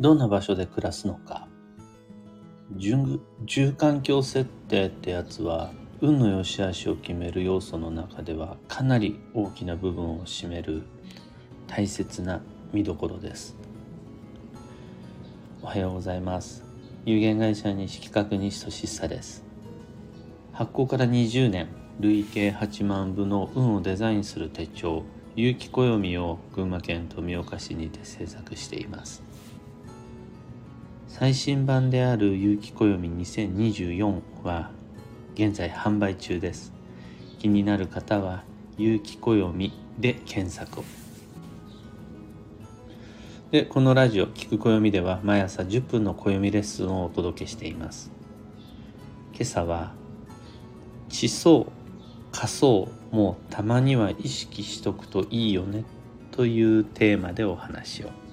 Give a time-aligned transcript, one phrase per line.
[0.00, 1.48] どんな場所で暮らすのか。
[2.76, 10.84] 住環境設定ってやつは運の良し悪しを決める要素の中ではかなり大きな部分を占める
[11.66, 12.40] 大切な
[12.72, 13.56] 見どころです。
[15.62, 16.64] おはようございます。
[17.04, 19.42] 有限会社西企画西俊久です。
[20.52, 21.68] 発行から20年
[21.98, 25.02] 累計8万部の運をデザインする手帳
[25.34, 29.27] 有機暦を群馬県富岡市にて制作しています。
[31.18, 34.70] 最新版である有機暦2024は
[35.34, 36.72] 現在販売中です。
[37.40, 38.44] 気になる方は
[38.76, 40.78] 有機暦で検索。
[40.78, 40.84] を
[43.50, 48.12] でこのラジオ「聞く暦」では毎朝10分の暦レッスンをお届けしています。
[49.32, 49.94] 今朝は
[51.08, 51.72] 地層
[52.30, 55.82] 仮想もたまには意識しとくといいよね
[56.30, 58.27] というテーマでお話を。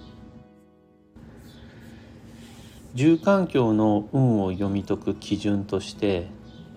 [2.95, 6.27] 住環境の運を読み解く基準として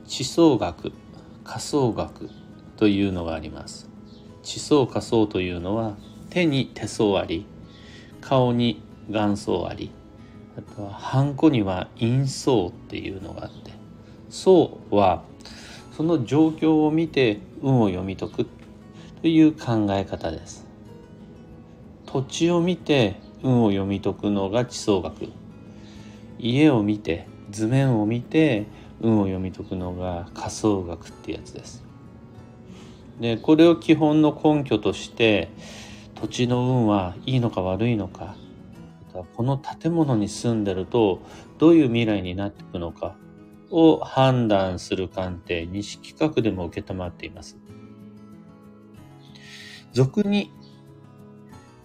[0.04, 0.92] 地層学
[1.44, 2.28] 仮想学
[2.76, 3.88] というのがあります。
[4.42, 5.96] 地層仮想というのは
[6.28, 7.46] 手に手相あり
[8.20, 9.92] 顔に眼相あり
[10.56, 13.70] あとはハンコには陰相っていうのがあって
[14.28, 15.22] 相は
[15.96, 18.46] その状況を見て運を読み解く
[19.22, 20.66] という考え方です。
[22.06, 25.28] 土地を見て運を読み解くのが地層学。
[26.38, 28.66] 家を見て図面を見て
[29.00, 31.84] 運を読み解くのが仮想学ってやつです。
[33.20, 35.50] でこれを基本の根拠として
[36.14, 38.36] 土地の運はいいのか悪いのか
[39.36, 41.20] この建物に住んでると
[41.58, 43.16] どういう未来になっていくのか
[43.70, 47.58] を判断する鑑定西企画でも受け止まっています。
[49.92, 50.52] 俗に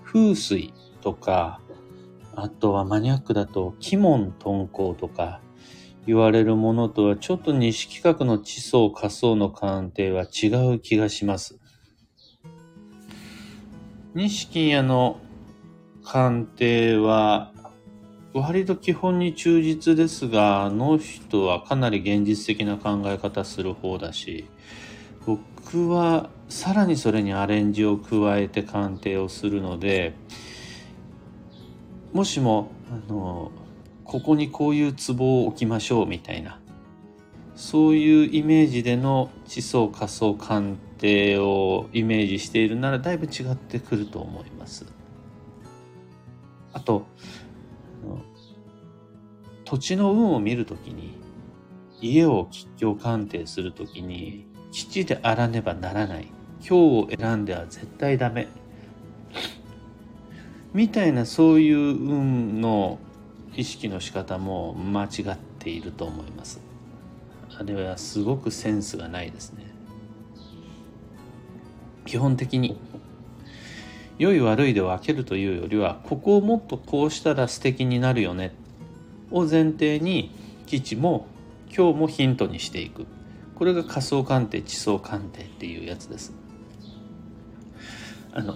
[0.04, 1.60] 風水とか
[2.36, 5.42] あとはマニアックだと、鬼門遁甲とか
[6.06, 11.60] 言われるものとはちょっと西企画の地層仮想の鑑定は違う気がします。
[14.14, 15.20] 西金屋の
[16.04, 17.52] 鑑定は
[18.34, 24.46] 割と基本に忠実ですが、あの人はかなり現実的な考え方する方だし、
[25.26, 30.14] 僕はさらにそれにアレンジを加えて鑑定をするので、
[32.14, 33.52] もしもあの
[34.06, 36.60] ここにこういう壺を置きましょうみたいな
[37.56, 44.86] そういうイメージでの地層仮想鑑定をイメージしているならだいぶ違ってくると思います。
[46.72, 47.06] あと
[49.66, 51.18] 土地の運を見るときに
[52.02, 56.28] 家を吉祥鑑定するときに基地であらねばならない
[56.60, 58.48] 今日を選んでは絶対ダメ
[60.74, 62.98] みたいなそういう運の
[63.56, 66.60] 意識の仕方も間違っていると思います。
[67.56, 69.66] あれはすごくセンスがないですね。
[72.06, 72.78] 基本的に
[74.18, 78.54] 良い悪いで分けるというよりはここをもっとこうしたら素敵になるよね
[79.32, 80.32] を前提に
[80.66, 81.28] 基地も
[81.76, 83.06] 今日もヒントにしていく。
[83.56, 86.34] これが仮想鑑定地層鑑定っていうやつです。
[88.34, 88.56] あの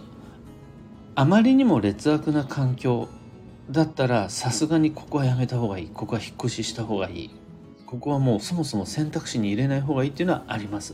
[1.20, 3.10] あまりにも劣悪な環境
[3.72, 5.90] だったらさすがにここはやめた方がいい。
[5.92, 7.32] ここは引っ越しした方がいい。
[7.88, 10.94] ここはもうそもそも選択肢に入れない方がいいっていうのはあります。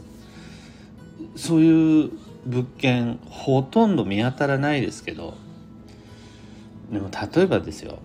[1.35, 2.11] そういう
[2.45, 5.33] 物件ほとんど見当たらないですけど
[6.89, 7.99] でも例えばですよ。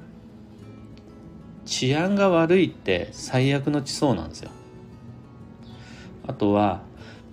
[1.66, 4.50] 治安が悪いって最悪の地層なんですよ。
[6.26, 6.82] あとは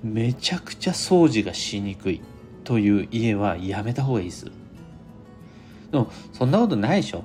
[0.04, 2.22] めちゃくちゃ掃除がしにくい
[2.64, 4.52] という家はやめた方がいいです。
[5.96, 7.24] でも、そんなことないでしょ。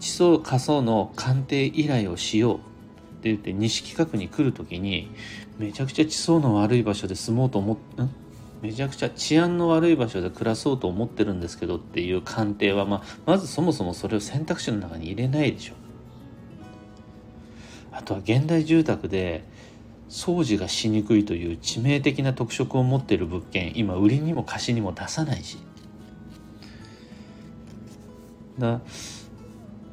[0.00, 2.64] 地層仮想の鑑定依頼をしようって
[3.28, 5.10] 言って西企画に来るときに、
[5.58, 8.10] めちゃくちゃ地層の悪い場所で住もうと思って、ん？
[8.62, 15.74] めちゃくちゃ治安の悪い場所で暮らそうと思ってるんですけどっていう鑑定は、まあ、まずそもそもそれを選択肢の中に入れないでしょ。
[17.92, 19.44] あとは現代住宅で
[20.08, 25.58] 掃除がしにくいという致命的な特色を持っている物件今売りにも貸しにも出さないし
[28.58, 28.80] だ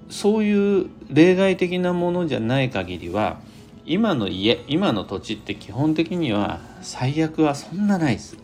[0.09, 3.39] そういう例外的なものじゃない限りは
[3.85, 8.37] 今の家今の土地って基本的には最悪はそんなないです。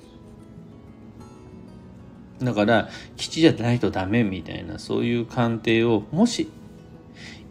[2.44, 6.50] だから基地じゃないとダメみたいなそういう鑑定をもし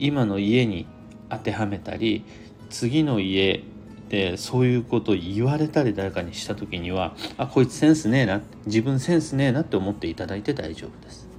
[0.00, 0.86] 今の家に
[1.28, 2.24] 当てはめたり
[2.70, 3.62] 次の家
[4.08, 11.29] でそういうことを言われたり誰かにした時にはあこいつセンスねえな自分センスねえなって思っていただいて大丈夫です。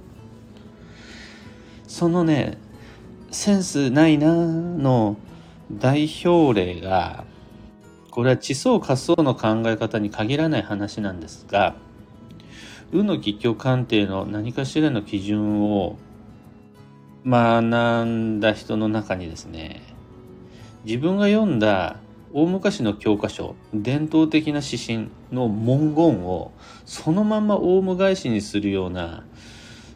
[1.92, 2.56] そのね
[3.32, 5.18] センスないなの
[5.70, 7.24] 代表例が
[8.10, 11.74] これは地層仮想の考え方に限らない話なんですが
[12.92, 15.98] 運の吉凶鑑定の何かしらの基準を
[17.26, 19.82] 学んだ人の中にですね
[20.84, 21.96] 自分が読んだ
[22.32, 26.52] 大昔の教科書伝統的な指針の文言を
[26.86, 29.24] そのままオウム返しにするような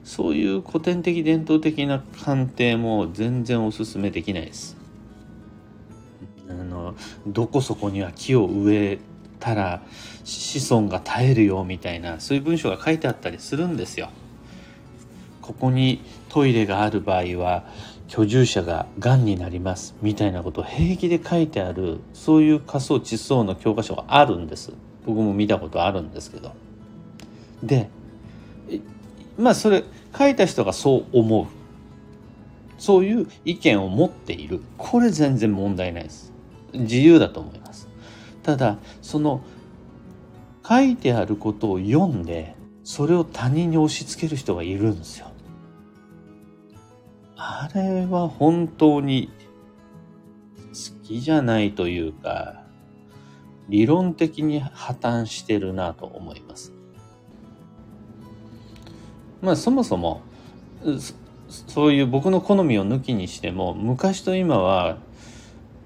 [0.06, 4.76] そういう古典的伝統的な鑑定も全然おすすめできないです。
[6.48, 6.94] あの
[7.26, 8.98] どこそこには木を植え
[9.40, 9.82] たら
[10.22, 14.10] 子孫が絶えるよみたいなそういう文章が書いてあったりするんですよ。
[15.42, 17.64] ここにトイレがある場合は
[18.06, 24.72] 居住者ががんになりますみたいなことを平気で書いてあるそういう仮想地層の教科書があるんです
[25.04, 26.54] 僕も見たことあるんですけど
[27.62, 27.88] で
[29.38, 29.84] まあそれ
[30.16, 31.46] 書いた人がそう思う。
[32.78, 34.62] そういう意見を持っている。
[34.76, 36.32] これ全然問題ないです。
[36.72, 37.88] 自由だと思います。
[38.42, 39.42] ただその
[40.68, 42.54] 書いてあることを読んで
[42.84, 45.30] それを他人に押し付ける人がいるんですよ。
[47.36, 49.30] あれは本当に
[50.68, 52.62] 好きじゃないというか、
[53.68, 56.72] 理論的に破綻してるなと思います。
[59.42, 60.22] まあそもそも、
[61.48, 64.98] そういう僕の好みを抜きにしても、昔と今は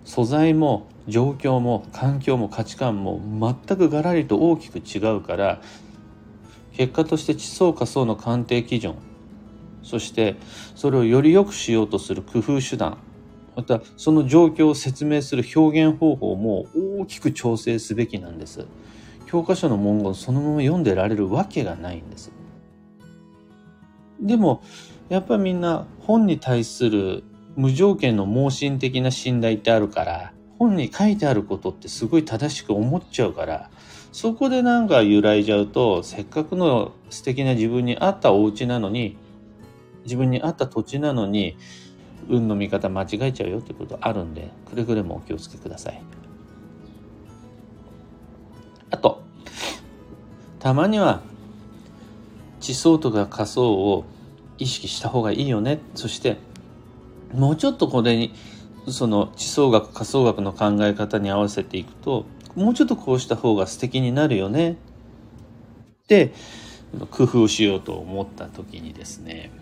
[0.04, 3.20] 素材も状況も環境も価値観も
[3.66, 5.60] 全くガラリと大きく違うから、
[6.80, 8.94] 結果として地層仮想の鑑定基準
[9.82, 10.36] そして
[10.74, 12.96] それをより良くしようとする工夫手段
[13.56, 16.66] またその状況を説明する表現方法も
[16.98, 18.64] 大きく調整すべきなんです。
[19.26, 22.32] 教科書の文言そのまま読んでられるわけがないんです。
[24.20, 24.62] でも
[25.08, 27.24] やっぱりみんな本に対する
[27.56, 33.70] 無条件の盲信的な信頼ってあるから本に書いてあることってすごい正しく思っちゃうから
[34.12, 39.16] そこでなんか揺らいじゃうとせっかくの素敵な自分に合ったお家なのに
[40.04, 41.56] 自分に合った土地なのに
[42.28, 46.02] 運の見方間違えちゃうよってことあるんでくれぐれもお気をつけください。
[48.90, 49.22] あと
[50.58, 51.22] たまには
[52.60, 54.04] 地層とか仮想を
[54.58, 55.80] 意識した方がいいよね。
[55.94, 56.36] そして
[57.32, 58.34] もうちょっとこれに
[58.88, 64.72] その地層学仮想学の考え方に合わせていくともうちょっとこうした方が素敵になるよね。
[64.72, 66.32] って
[67.10, 69.52] 工夫しようと思った時にですね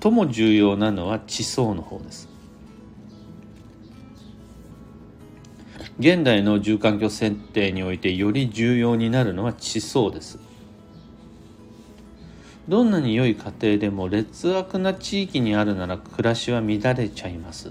[0.00, 2.31] 最も重要なのは地層の方です。
[6.02, 10.40] 現代の住環境設定においてより重要になるのは地層です。
[12.66, 17.70] どんなに良い家庭でも劣悪な地域にあるなら暮らしは乱れちゃいます。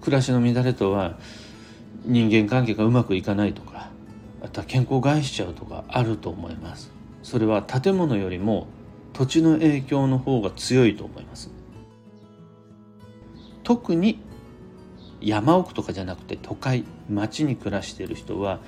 [0.00, 1.18] 暮らしの乱れとは
[2.06, 3.90] 人間関係がうまくいかないとか
[4.40, 6.90] あとは健康を害しちゃうとかあると思います。
[7.22, 8.66] それは建物よりも
[9.12, 11.50] 土地の影響の方が強いと思います。
[13.62, 14.20] 特に
[15.20, 18.60] 山奥とかじゃなくて都会町に暮らしている人は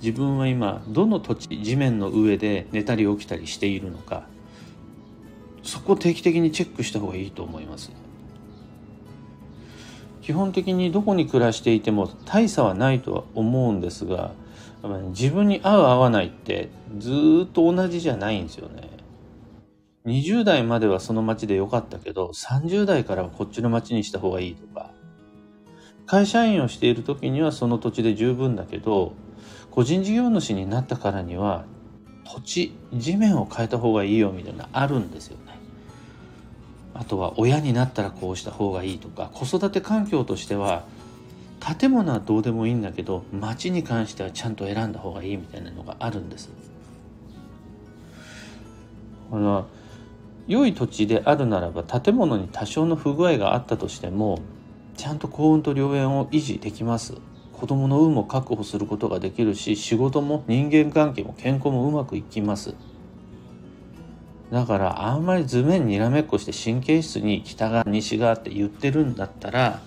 [0.00, 4.24] 自分は今どの土地地面の上で寝たり起きたりしているのか
[5.62, 7.92] そこを定期的にチェックした方がいいと思います。
[10.22, 14.32] 基本的にどこに暮らしていても大差はないとは思うんですが
[15.08, 16.68] 自分に合う合わないって
[16.98, 18.98] ずっと同じじゃないんですよね。
[20.08, 24.90] 20代まではその町で良かったけど、30代からはこっちの町にした方がいいとか、
[26.08, 29.12] 会社員をしている時にはその土地で十分だけど、
[29.70, 31.66] 個人事業主になったからには、
[32.24, 35.52] 土地、地面を変えた方がいいよみたいなあるんですよね。
[36.94, 40.84] あとは親になったらこうした方がいいとか、子育て環境としては、
[41.78, 46.48] 建物はどうでもいいんだけど、町に関してはちゃんと選んだ方がいいみたいなのがあるんです。
[49.30, 49.66] あの
[50.46, 54.40] 良い土地であるならば建物に多少の不具合があったとしても
[54.98, 57.14] ちゃんと幸運と良縁を維持できます。
[57.52, 62.74] 子供の運も確保することができるし仕事も人間関係も健康もうまくいきます。
[64.50, 69.80] だからあんまり図面にらめっこして神経質に北側西側って言ってるんだったら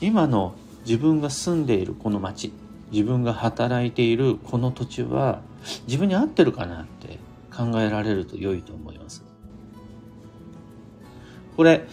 [0.00, 2.52] 今の自分が住んでいるこの町
[2.90, 5.42] 自分が働いているこの土地は
[5.86, 7.18] 自分に合ってるかなって
[7.54, 9.24] 考えられると良いと思います。
[11.56, 11.86] これ、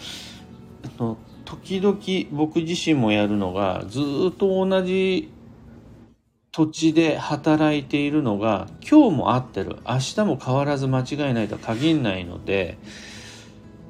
[0.84, 1.98] えっと、時々
[2.32, 5.32] 僕自身もやるのがずっと同じ
[6.52, 12.78] 土地で働いているのが今日も合ってる明日も変わらず間違いないとは限らないので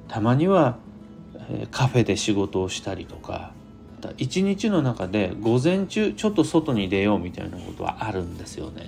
[0.07, 0.77] たまには
[1.71, 3.53] カフェで仕事をしたりとか
[4.17, 8.87] 一日の中で午前中ちょっと外に出ようみたいなことはあるんですよね。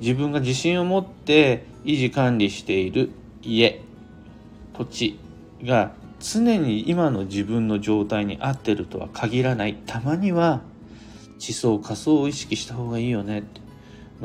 [0.00, 3.10] 自分が自信を持って維持管理している
[3.42, 3.80] 家
[4.74, 5.18] 土地
[5.64, 9.74] が常に今の自分の状態に合ってるとは限らない。
[9.86, 10.62] たまには
[11.38, 13.44] 地層仮想を意識した方がいいよね。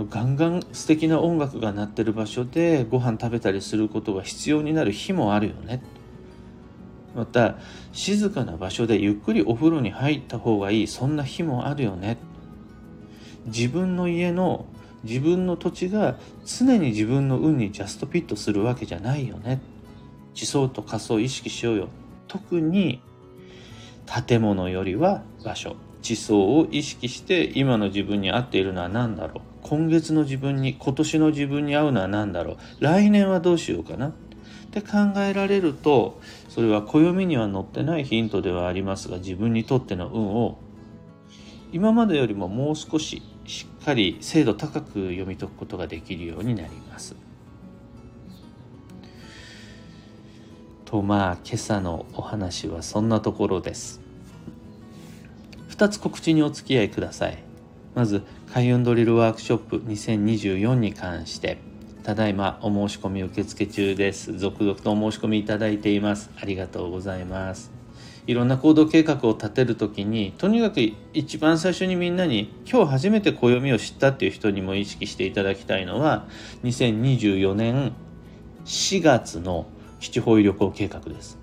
[0.10, 5.81] ガンガン素敵な音楽が鳴ってる場所でご飯食べたりすることが必要になる日もあるよね。
[7.13, 7.57] また
[7.91, 10.88] 静かな場所でゆっくりお風呂に入った方がいい。
[10.88, 12.17] そんな日もあるよね。
[13.48, 14.65] 自分の家の
[15.03, 19.60] 自分の土地が常に自分の運にジャストフィットするわけじゃないよね。
[20.33, 21.88] 地層と仮想を意識しようよ。
[22.27, 23.01] 特に
[24.27, 25.75] 建物よりは場所。
[26.01, 29.41] 地層を意識して今の自分に合っているのは何だろう。
[29.61, 32.57] 今月の自分に今年の自分に合うのは何だろう。
[32.79, 34.13] 来年はどうしようかな。
[34.71, 40.57] って考えられるとそれは暦には載ってないヒントではありますが自分にとっての運を
[41.73, 47.15] 今までよりももう少ししっかり精度高く読み解くことができるようになります。
[50.91, 54.01] とまあ今朝のお話はそんなところです。
[55.69, 57.41] 2つ告知にお付き合いください。
[57.95, 61.60] まず、開運ドリルワークショップ2024に関して、
[62.03, 64.38] ただいまお申し込み受付中です。
[64.38, 66.29] 続々とお申し込みいただいています。
[66.41, 67.71] ありがとうございます。
[68.27, 70.81] いろんな行動計画を立てるときに、とにかく
[71.13, 76.27] 一番最初にみんなに、今日初めて暦を知ったっていう人にも意識していただきたいのは、
[76.65, 77.93] 2024年
[78.65, 79.67] 4月の
[80.01, 81.39] 基地方位旅行計画です。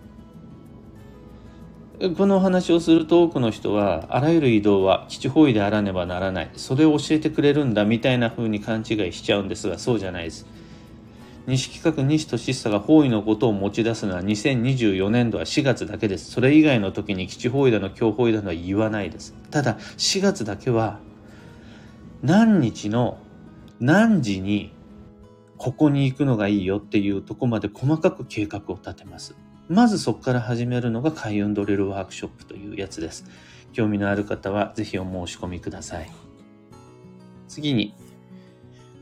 [2.17, 6.51] このお話をすると多くの人はあらゆる移動は基地方位であらねばならない。
[6.57, 10.47] それを教えてくれるんだみたいな風に勘違いしちゃうんですがそうじゃないです。
[11.47, 16.31] 西企画西俊久が方位のことを持ち出すのは2024年度は4月だけです。
[16.33, 19.35] それ以外の時に基地方位だの強方位だのは言わないです。
[19.51, 20.99] ただ4月だけは
[22.23, 23.19] 何日の
[23.81, 24.73] 何時に
[25.59, 29.35] ここに行くのがいいよっていうとこまで細かく計画を立てます
[29.69, 33.27] まずそこから始めるのが開運ドリルワークショップというやつです。
[33.75, 36.11] 興味のある方はぜひお申し込みください。
[37.49, 37.95] 次に、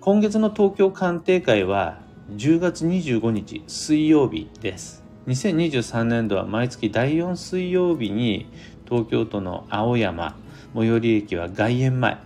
[0.00, 2.00] 今月の東京鑑定会は
[2.32, 5.04] 10月25日水曜日です。
[5.28, 8.50] 2023年度は毎月第4水曜日に
[8.86, 10.36] 東京都の青山
[10.74, 12.18] 最寄り駅は外苑前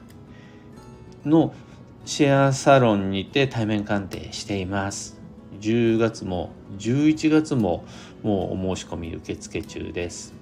[1.25, 1.55] の
[2.05, 5.21] シェアサロンにて対面鑑定しています。
[5.61, 7.85] 10月も11月も
[8.23, 10.35] もうお申し込み受付中です。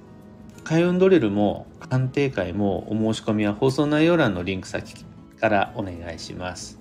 [0.64, 5.04] 開運ドリルも鑑定会もお申し込みは放送内容欄のリンク先
[5.40, 6.78] からお願いします。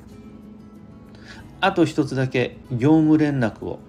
[1.59, 3.79] あと一つだけ業務連絡を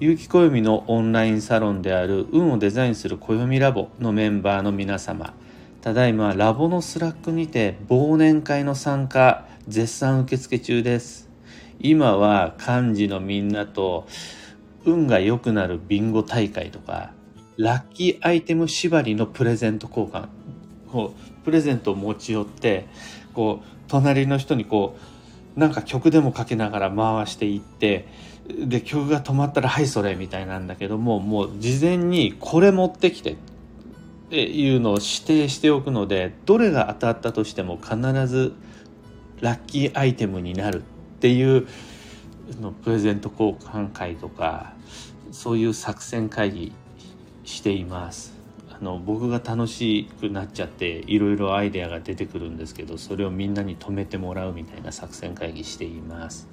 [0.00, 5.32] 有機暦のオンラインサロンである運をデザインする暦ラボのメンバーの皆様
[5.80, 11.30] ただいまラボの Slack にて忘年会の参加絶賛受付中です
[11.80, 14.06] 今は幹事のみんなと
[14.84, 17.12] 運が良くなるビンゴ大会とか、
[17.56, 20.28] ラッキーアイテム縛りのプレゼント交換。
[20.90, 22.86] こう、プレゼントを持ち寄って、
[23.32, 24.96] こう、隣の人にこ
[25.56, 28.06] う、なんか曲でもかけながら回していって、
[28.66, 33.36] で、曲が止まったら、はい、それ、みたいなんだけども、もう事前にこれ持ってきてっ
[34.28, 38.52] ていうのを指定しておくので、どれが当たったとしても必ず
[39.44, 40.82] ラッキーアイテムになるっ
[41.20, 41.68] ていう
[42.62, 44.72] のプレゼント交換会とか
[45.32, 46.72] そういう作戦会議
[47.44, 48.32] しています。
[48.70, 56.48] あの僕が楽しくなっちゃっていろいろアイデアが出てくるんですけどそれをみんなに止めてもらうみたいな作戦会議しています。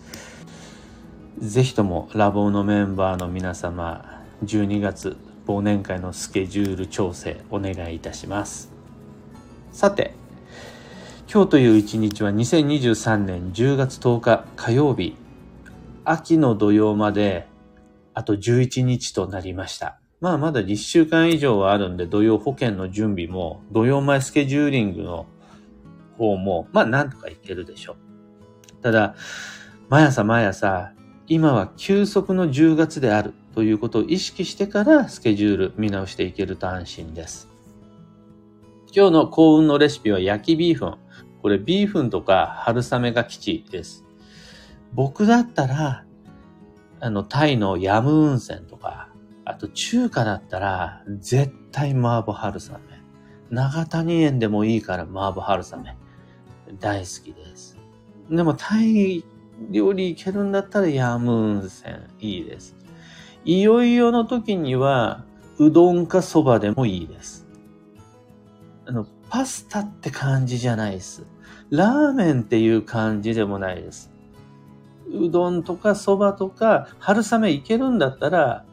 [1.40, 5.16] 是非ともラボのメンバーの皆様12月
[5.48, 8.70] 忘年会のスケジュール調整お願いいたします。
[9.72, 10.14] さて
[11.34, 15.16] 今日という一日は2023年10月10日火曜日
[16.04, 17.48] 秋の土曜まで
[18.14, 19.98] あと11日となりました。
[20.20, 25.26] まあまだ1週間以上はあるんで土曜保険の準備も土曜前スケジューリングの
[26.18, 28.84] 方もまあなんとかいけるでしょう。
[28.84, 29.16] ただ、
[29.88, 30.92] 毎朝毎朝
[31.28, 37.48] 今は休息の10月であるということを意識してからスケジュール見直していけると安心です。
[38.94, 40.96] 今日の幸運のレシピは焼きビーフン。
[41.42, 44.06] これビーフンとか春雨が吉です。
[44.94, 46.06] 僕だったら、
[47.00, 49.10] あの、タイのヤムウンセンとか、
[49.46, 52.80] あと中華だったら、絶対麻婆春雨。
[53.50, 55.98] 長谷園でもいいから麻婆春雨。
[56.80, 57.78] 大好きです。
[58.30, 59.26] でもタイ
[59.70, 62.76] 料理いけるんだったらヤムウンセンいいです。
[63.44, 65.26] いよいよの時には
[65.58, 67.48] うどんか蕎麦でもいいです。
[68.86, 71.26] あの、パスタって感じじゃないです。
[71.70, 74.12] ラーメンっていう感じでもないです。
[75.10, 78.66] うどんとか蕎麦とか春雨いけるんだったら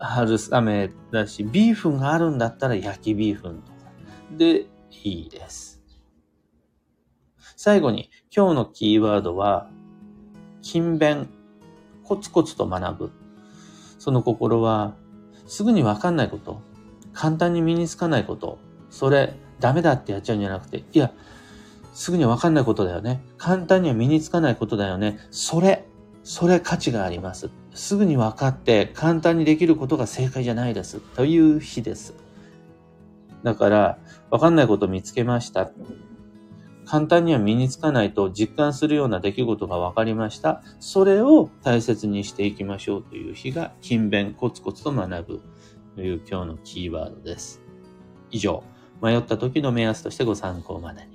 [0.00, 3.78] 春雨だし、ビーフンがあるんだったら焼きビーフンとか
[4.36, 4.66] で
[5.04, 5.80] いいです。
[7.56, 9.70] 最後に今日のキーワードは、
[10.62, 11.28] 勤勉、
[12.02, 13.12] コツコツと学ぶ。
[14.00, 14.96] その心は、
[15.46, 16.60] すぐにわかんないこと、
[17.12, 18.58] 簡単に身につかないこと、
[18.90, 21.12] それ、ダメだってやっちゃうんじゃなくて、いや、
[21.94, 23.22] すぐにはわかんないことだよね。
[23.38, 25.18] 簡単には身につかないことだよね。
[25.30, 25.86] それ、
[26.24, 27.50] それ価値があります。
[27.74, 31.00] すぐに分かって簡単にできることが正解じゃないです。
[31.00, 32.14] という日です。
[33.44, 33.98] だから、
[34.30, 35.70] わかんないことを見つけました。
[36.84, 40.62] 簡単には身につかないと実感するような出来事が分かりました。
[40.80, 45.40] それを大切にしていきましょうという日が、勤勉コツコツと学ぶ
[45.94, 47.62] という今日のキーワードです。
[48.30, 48.64] 以上、
[49.02, 51.08] 迷った時の目安としてご参考までに。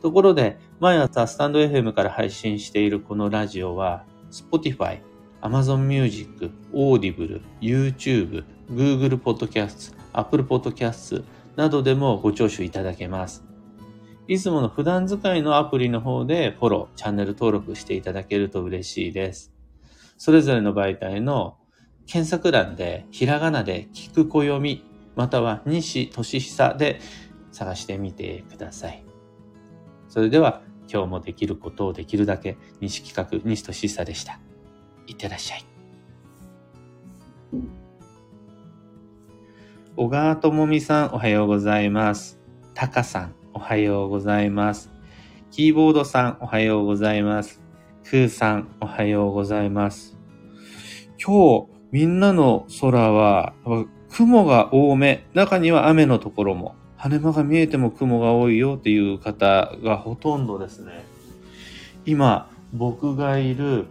[0.00, 5.00] ところで、毎朝スタンド FM から配信しているこのラジオは、Spotify、
[5.42, 11.22] Amazon Music、Audible、YouTube、Google Podcast、Apple Podcast
[11.54, 13.44] などでもご聴取いただけます。
[14.26, 19.52] いつもの普段使いのアプリの方でフォロー、チャンネル登録していただけると嬉しいです。
[20.16, 21.58] それぞれの媒体の
[22.06, 27.00] 検索欄でひらがなで聞く暦または西俊久で
[27.50, 29.04] 探してみてください。
[30.08, 34.40] それでは今日もできることをできるだけ西企画西俊久でした。
[35.06, 35.64] いってらっしゃい。
[39.96, 42.38] 小川智美さんおはようございます。
[42.74, 44.90] タカさんおはようございます。
[45.50, 47.60] キーボードさんおはようございます。
[48.04, 50.16] クーさんおはようございます。
[51.22, 53.52] 今日みんなの空は
[54.12, 61.04] 雲が多め、中には雨のところも、晴れ間が見えても雲が多いよっていう方がほとんどですね。
[62.04, 63.86] 今、僕がいる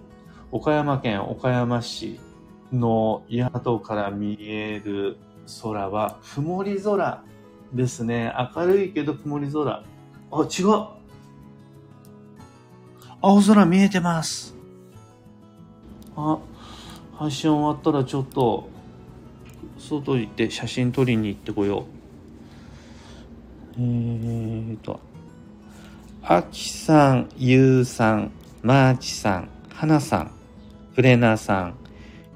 [0.52, 2.20] 岡山県岡山市
[2.72, 5.18] の宿から見える
[5.62, 7.24] 空は曇り空
[7.74, 8.32] ですね。
[8.56, 9.84] 明るいけど曇り空。
[10.32, 11.02] あ、違う
[13.22, 14.56] 青空見えてます。
[16.16, 16.38] あ、
[17.18, 18.70] 配信終わったらちょっと
[19.82, 22.02] 外行って写真撮りに行ってこよう。
[23.78, 25.00] えーと、
[26.22, 30.32] あきさん、ゆうさん、まーちさん、はなさん、
[30.94, 31.76] プレナさん、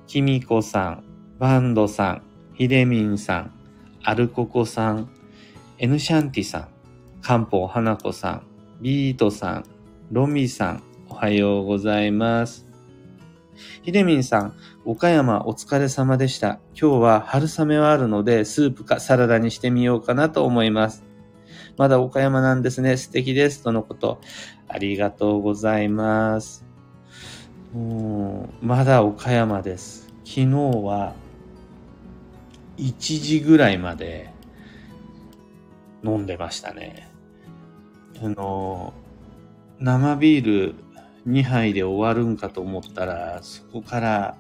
[0.07, 1.03] きみこさん、
[1.37, 2.21] バンドさん、
[2.55, 3.51] ひでみんさん、
[4.03, 5.09] アルココさん、
[5.77, 6.67] エヌシャンティさん、
[7.21, 8.43] かんぽうはなこさん、
[8.81, 9.65] ビートさん、
[10.11, 12.64] ロミさん、おはようございます。
[13.83, 16.59] ひでみんさん、岡山お疲れ様でした。
[16.79, 21.03] 今日は春雨はあるので、スープかサラダにしてみようかなと思います。
[21.77, 22.97] まだ岡山なんですね。
[22.97, 23.63] 素敵です。
[23.63, 24.21] とのこと。
[24.67, 26.65] ありがとうございます。
[27.73, 30.07] もう、まだ岡山です。
[30.23, 30.45] 昨日
[30.83, 31.13] は、
[32.77, 34.31] 1時ぐらいまで
[36.03, 37.09] 飲んでましたね。
[38.23, 38.93] あの、
[39.79, 40.75] 生ビール
[41.27, 44.37] 2杯で終わるんかと思ったら、そこから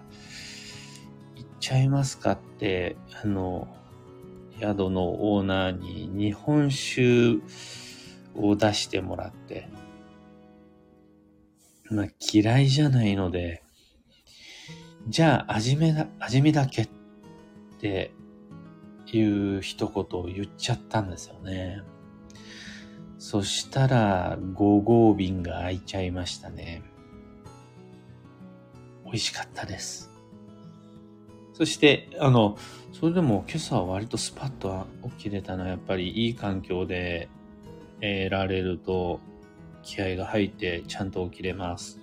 [1.35, 3.67] 行っちゃいますかって、あの、
[4.59, 7.39] 宿のオーナーに日本酒
[8.35, 9.67] を出してもらって、
[11.89, 13.63] まあ嫌いじゃないので、
[15.07, 16.89] じゃあ味見だ、味見だけっ
[17.79, 18.11] て
[19.11, 21.81] いう一言を言っちゃったんですよね。
[23.17, 26.83] そしたら5号便が開いちゃいましたね。
[29.05, 30.11] 美味しかったです。
[31.53, 32.57] そして、あの、
[32.91, 34.85] それでも今朝は割とスパッと
[35.17, 37.29] 起きれたのはやっぱりいい環境で
[38.01, 39.19] 得られると
[39.83, 41.99] 気合が入ってちゃんと起きれます。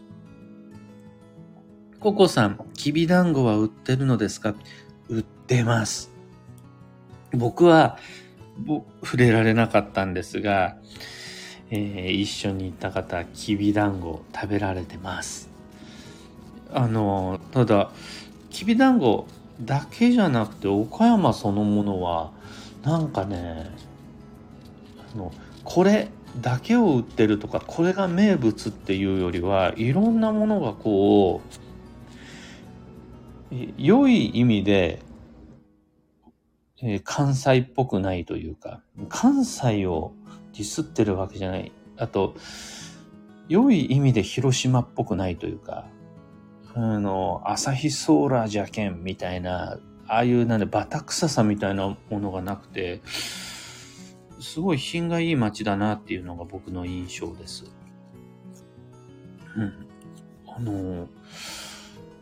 [2.01, 4.55] ココさん、きびだんごは売ってるのですか？
[5.09, 6.11] 売ってます。
[7.33, 7.99] 僕は
[9.03, 10.77] 触れられなかったんですが、
[11.71, 15.51] えー、一緒に行った方、きびだんご食べられてます。
[16.73, 17.91] あの、ただ、
[18.51, 19.27] きびだんご
[19.61, 22.31] だけじゃなくて、岡山そのものは、
[22.83, 23.71] なんかね、
[25.15, 25.33] あの、
[25.65, 26.09] これ
[26.41, 31.41] だけを売ってるとか、これが名物っていうよりは、いろんなものがこ
[33.51, 35.01] う、良い意味で
[36.83, 40.13] えー、関西っぽくないというか、関西を
[40.53, 41.73] ディスってるわけじゃない。
[41.97, 42.35] あと、
[43.49, 45.87] 良い意味で広島っぽくないというか、
[46.75, 53.01] あの、朝日ソーラーじゃけんみたいな、ああいうなんでバタ臭さみたいなものがなくて、
[54.41, 57.65] すごい品がいい街だなっていうのが僕の印象です。
[59.57, 59.87] うん。
[60.49, 61.09] あの、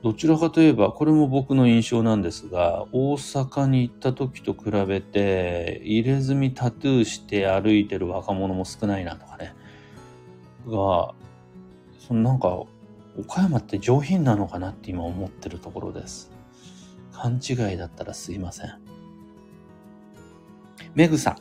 [0.02, 9.54] どちらかといえば、これも僕の印象なんですが、大阪に行った時と比べて、入れ墨タトゥーして歩いてる若者も少ないなとかね。
[10.66, 11.14] が、
[11.98, 12.62] そのなんか、
[13.18, 16.30] 岡山って上品なのかなって今思ってるところです。
[17.12, 18.70] 勘違いだったらすいません。
[20.94, 21.36] メグさん、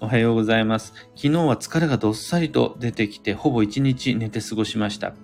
[0.00, 0.92] おはようございます。
[1.16, 5.14] 昨日は疲れがどっさりと出てきて、ほぼ一日寝て過ごしました。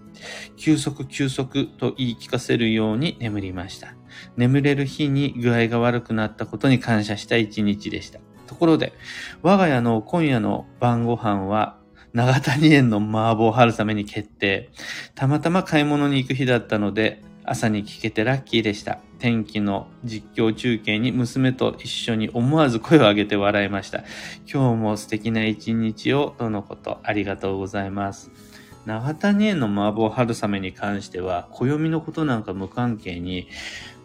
[0.56, 3.94] 休息休息と言い聞かせるように眠りました。
[4.36, 8.20] 眠れる日に具合が悪くなったことに感謝した一日でした。
[8.46, 8.92] ところで、
[9.42, 11.76] 我が家の今夜の晩ご飯は、
[12.14, 14.70] 長谷園の麻婆春雨に決定。
[15.14, 18.98] たまたま買い物に行く日だったので、朝に聞けてラッキーでした。
[19.18, 24.04] 天気の実況中継に娘と一緒に思わず声を上げて笑いました。
[24.50, 26.98] 今日も素敵な一日をとのこと。
[27.02, 28.30] ありがとうございます。
[28.88, 33.48] 長谷園の麻婆春雨に関しては、暦のことなんか無関係に、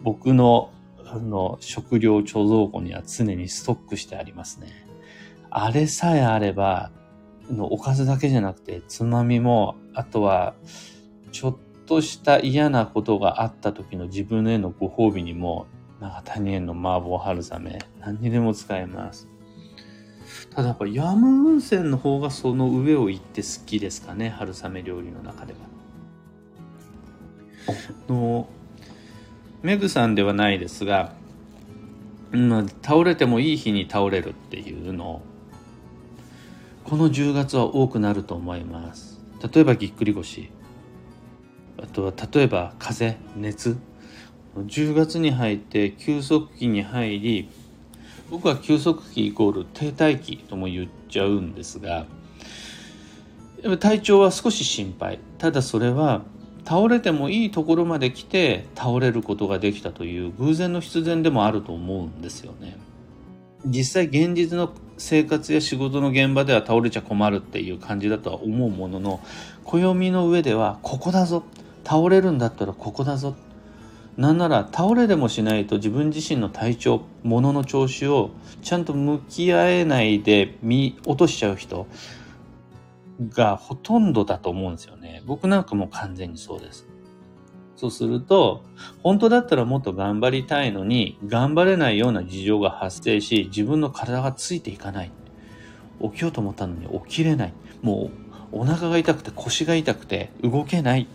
[0.02, 0.70] 僕の
[1.06, 4.68] あの食料貯蔵庫には常にストックしてありますね。
[5.48, 6.90] あれさえあれば、
[7.50, 10.54] のおかずだけじゃなくて、つまみも、あとは、
[11.32, 15.66] ちょっとした嫌なことがあった時の自分へのご褒美にも、
[16.00, 19.28] 長谷園の麻婆春雨、何にでも使えます。
[20.54, 25.58] ただやっぱ山温泉の方がその上を行って好きですかね、春雨料理の中では。
[28.08, 28.48] の
[29.62, 31.14] メグさんではないですが、
[32.32, 35.22] うん、倒れてもいい日に倒れるっていうの。
[36.84, 39.20] この10月は多くなると思います。
[39.52, 40.50] 例えばぎっくり腰。
[41.82, 43.76] あとは例えば風邪熱。
[44.56, 47.50] 10月に入って休息期に入り
[48.30, 52.06] 僕は休息期イコール停滞期とも言っちゃうんですが
[53.78, 55.18] 体調は少し心配。
[55.38, 56.22] ただそれは
[56.66, 62.76] 倒れてもいいところまで来て倒れることができたという偶然の必然でもあると思うんですよね。
[63.66, 69.20] 実際現実の生活や仕事の現場では倒れちゃ困るっていう感じだとは思うものの
[69.64, 71.42] 暦の上ではここだぞ。
[71.84, 73.34] 倒れるんだったらここだぞ。
[74.16, 78.30] なんなら倒れでもしないと自分自身の体調物の調子を
[78.62, 81.86] ちゃんと向き合えないで見落としちゃう人
[83.30, 86.86] がほとんどだと思うんですよね僕なんかも完全にそうです
[87.76, 88.64] そうすると、
[89.02, 95.12] 本当だったらもっと頑張りたいのに、頑張れないような事情が発生し、自分の体がついていかない。
[96.00, 97.52] 起きようと思ったのに起きれない。
[97.82, 98.10] も
[98.52, 101.08] う、お腹が痛くて腰が痛くて動けない。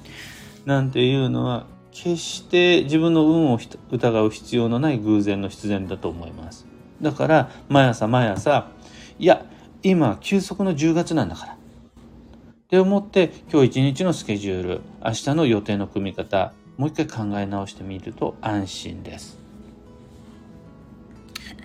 [0.66, 3.60] なんていうのは、決して自分の運を
[3.92, 6.66] 疑う必要のない偶然の必然だと思います。
[7.02, 8.70] だから、毎朝毎朝、
[9.18, 9.46] いや、
[9.84, 11.54] 今、休息の10月なんだから。
[11.54, 11.58] っ
[12.70, 19.40] て思って今日一日のスケジュール明日の予定の組み方もう一回考え直してみると安心です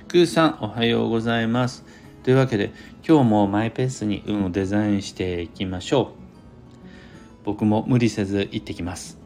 [0.08, 1.84] クーさんおはようございます
[2.22, 2.72] というわけで
[3.06, 6.06] 今日もマイペースに運をデザインしていきましょう
[7.44, 9.23] 僕も無理せず行ってきます